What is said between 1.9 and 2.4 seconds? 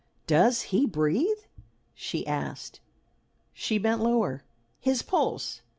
she